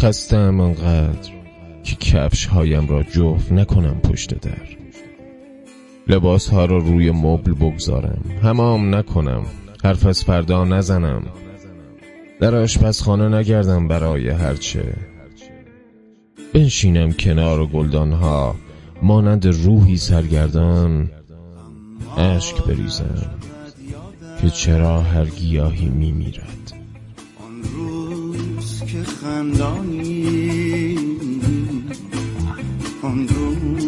[0.00, 1.30] خستم انقدر
[1.82, 4.76] که کفش هایم را جفت نکنم پشت در.
[6.08, 8.24] لباس ها را روی مبل بگذارم.
[8.42, 9.42] همام نکنم.
[9.84, 11.22] حرف از فردا نزنم.
[12.40, 14.94] در آشپزخانه نگردم برای هرچه.
[16.54, 18.54] بنشینم کنار گلدان ها
[19.02, 21.10] مانند روحی سرگردان
[22.16, 23.30] اشک بریزم
[24.42, 26.75] که چرا هر گیاهی می میرد آن روز
[28.96, 30.98] که خندانی.
[33.02, 33.85] آن روز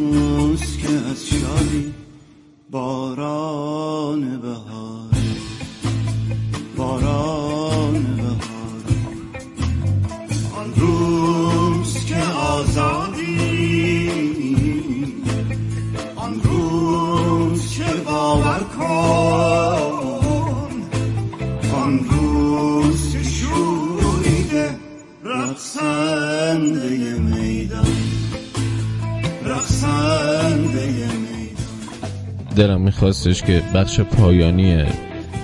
[32.56, 34.84] دلم میخواستش که بخش پایانی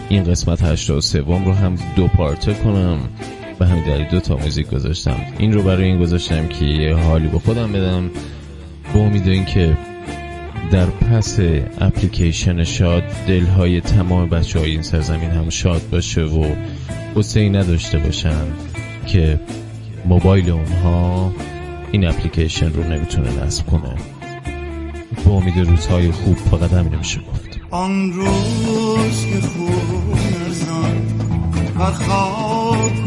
[0.09, 2.99] این قسمت 83 رو هم دو پارته کنم.
[3.59, 5.17] به همین دلیل دو تا موزیک گذاشتم.
[5.39, 8.11] این رو برای این گذاشتم که یه حالی به خودم بدم.
[8.95, 9.77] با امید اینکه
[10.71, 11.39] در پس
[11.81, 16.55] اپلیکیشن شاد دلهای تمام بچه های این سرزمین هم شاد باشه و
[17.17, 18.45] قصه نداشته باشن
[19.07, 19.41] که
[20.07, 21.33] موبایل اونها
[21.93, 24.14] این اپلیکیشن رو نمی‌تونه نصب کنه.
[25.27, 27.61] با امید روزهای خوب فقط همینو میشه گفت.
[27.71, 31.03] آن روز که خون ارزان
[31.79, 33.05] بر خاک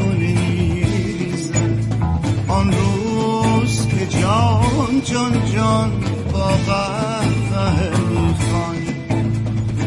[2.47, 5.91] آن روز که جان جان جان
[6.33, 8.75] با قهقه می‌خوان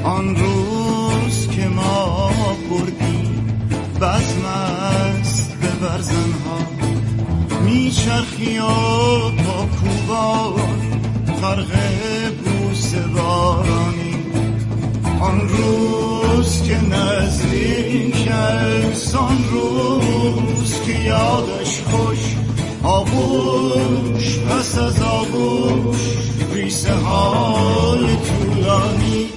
[0.05, 2.31] آن روز که ما
[2.71, 3.47] بردیم
[4.01, 6.59] بزم است به برزنها
[7.65, 8.63] میچرخی و
[9.31, 10.71] تا کوبان
[11.41, 12.10] فرق
[15.31, 22.37] آن روز که نزدیک است آن روز که یادش خوش
[22.83, 25.99] آغوش پس از آغوش
[26.53, 29.29] ریسه های طولانی.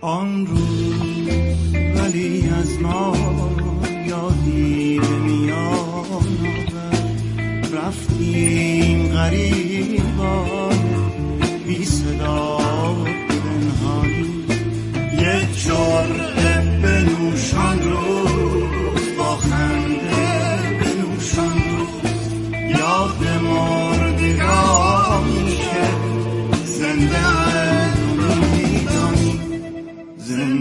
[0.00, 3.16] آن روز ولی از ما
[4.06, 6.26] یادی نمیان
[7.72, 10.77] رفتیم غریبان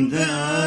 [0.10, 0.67] زنده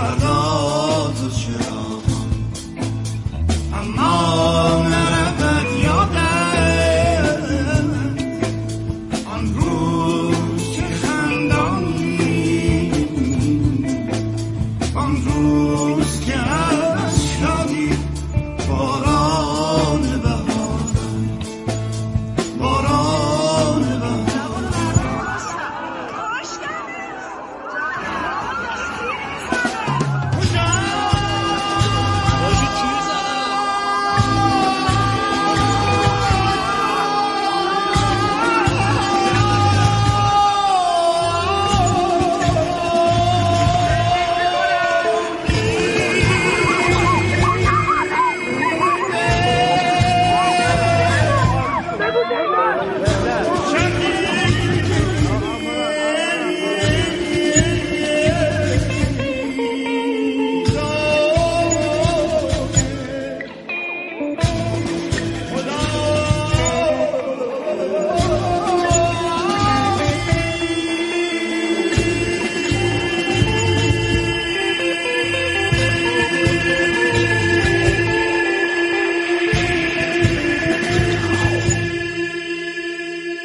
[0.00, 0.39] فردا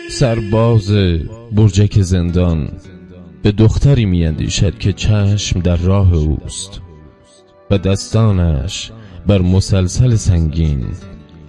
[0.09, 0.91] سرباز
[1.51, 2.69] برجک زندان
[3.43, 6.81] به دختری میاندیشد که چشم در راه اوست
[7.71, 8.91] و دستانش
[9.27, 10.85] بر مسلسل سنگین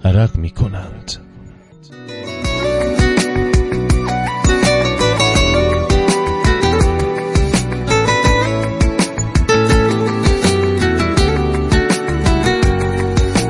[0.05, 1.11] عرق می کنند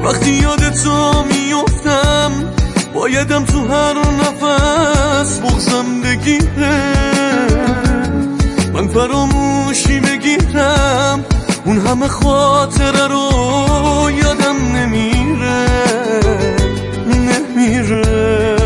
[0.04, 2.32] وقتی یاد تو میفتم
[2.94, 4.07] بایدم تو هر
[6.28, 6.84] بگیره
[8.74, 11.26] من فراموشی بگیرم
[11.66, 15.68] اون همه خاطره رو یادم نمیره.
[17.08, 18.58] نمیره.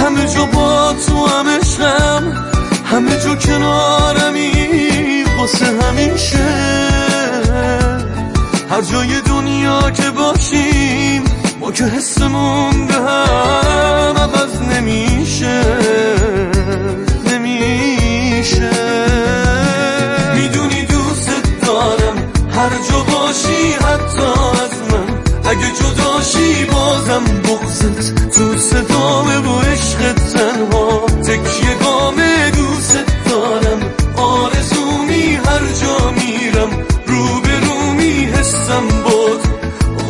[0.00, 2.44] همه جا با تو همشم
[2.84, 6.46] همه جا کنارمی واسه همیشه.
[8.70, 11.22] هر جای دنیا که باشیم
[11.60, 13.95] ما که حسمون به هم.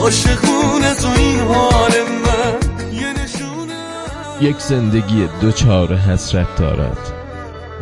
[0.07, 1.93] این حال
[2.25, 2.93] من.
[2.93, 3.75] یه نشونه
[4.41, 6.99] یک زندگی دوچار حسرت دارد.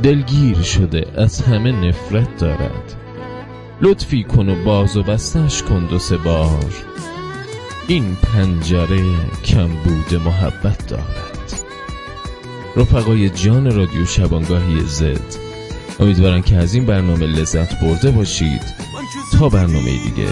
[0.02, 2.94] دلگیر شده از همه نفرت دارد.
[3.82, 6.74] لطفی کن و باز و بستش کن دو سه بار.
[7.88, 9.02] این پنجره
[9.44, 11.64] کمبود محبت دارد.
[12.76, 15.34] رفقای جان رادیو شبانگاهی زد
[16.00, 18.62] امیدوارم که از این برنامه لذت برده باشید.
[19.38, 20.28] تا برنامه دیگه.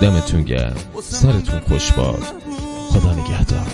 [0.00, 0.76] دمتون گرم.
[1.02, 2.22] سرتون خوش باد
[2.90, 3.66] خدا نگهدار.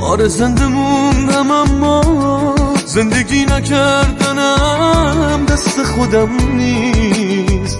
[0.00, 2.54] آره زنده موندم اما
[2.86, 7.78] زندگی نکردنم دست خودم نیست.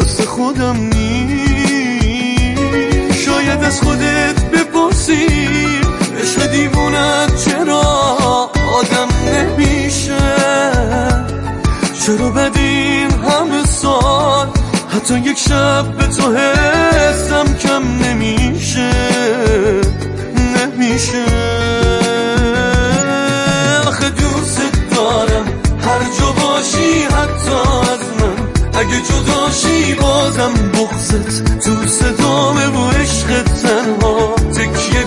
[0.00, 2.58] دست خودم نیست.
[3.12, 4.27] شاید از خودت
[20.98, 21.24] نمیشه
[23.86, 24.60] آخه دوست
[24.96, 25.46] دارم.
[25.80, 27.58] هر جا باشی حتی
[27.92, 28.36] از من.
[28.80, 34.34] اگه جداشی بازم بغزت تو صدامه و عشق تنها.
[34.34, 34.97] تکیه